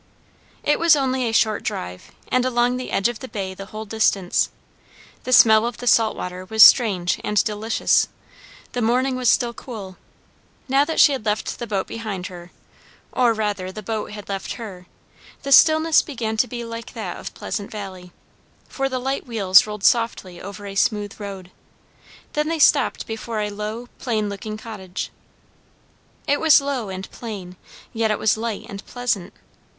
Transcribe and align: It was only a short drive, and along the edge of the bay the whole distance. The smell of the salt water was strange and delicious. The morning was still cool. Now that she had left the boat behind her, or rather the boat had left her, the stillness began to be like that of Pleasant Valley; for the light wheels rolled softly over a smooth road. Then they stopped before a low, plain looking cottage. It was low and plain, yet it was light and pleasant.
It 0.63 0.79
was 0.79 0.95
only 0.95 1.29
a 1.29 1.31
short 1.31 1.61
drive, 1.61 2.09
and 2.29 2.43
along 2.43 2.77
the 2.77 2.89
edge 2.89 3.07
of 3.07 3.19
the 3.19 3.27
bay 3.27 3.53
the 3.53 3.67
whole 3.67 3.85
distance. 3.85 4.49
The 5.25 5.31
smell 5.31 5.63
of 5.67 5.77
the 5.77 5.85
salt 5.85 6.17
water 6.17 6.43
was 6.43 6.63
strange 6.63 7.19
and 7.23 7.43
delicious. 7.43 8.07
The 8.71 8.81
morning 8.81 9.15
was 9.15 9.29
still 9.29 9.53
cool. 9.53 9.97
Now 10.67 10.83
that 10.85 10.99
she 10.99 11.11
had 11.11 11.23
left 11.23 11.59
the 11.59 11.67
boat 11.67 11.85
behind 11.85 12.25
her, 12.33 12.49
or 13.11 13.31
rather 13.35 13.71
the 13.71 13.83
boat 13.83 14.09
had 14.09 14.27
left 14.27 14.53
her, 14.53 14.87
the 15.43 15.51
stillness 15.51 16.01
began 16.01 16.35
to 16.37 16.47
be 16.47 16.65
like 16.65 16.93
that 16.93 17.17
of 17.17 17.35
Pleasant 17.35 17.69
Valley; 17.69 18.11
for 18.67 18.89
the 18.89 18.97
light 18.97 19.27
wheels 19.27 19.67
rolled 19.67 19.83
softly 19.83 20.41
over 20.41 20.65
a 20.65 20.73
smooth 20.73 21.19
road. 21.19 21.51
Then 22.33 22.47
they 22.49 22.57
stopped 22.57 23.05
before 23.05 23.39
a 23.39 23.51
low, 23.51 23.87
plain 23.99 24.29
looking 24.29 24.57
cottage. 24.57 25.11
It 26.27 26.39
was 26.39 26.59
low 26.59 26.89
and 26.89 27.07
plain, 27.11 27.55
yet 27.93 28.09
it 28.09 28.17
was 28.17 28.35
light 28.35 28.65
and 28.67 28.83
pleasant. 28.87 29.31